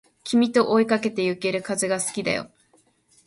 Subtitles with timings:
[0.23, 2.49] 君と追いかけてゆける風が好きだよ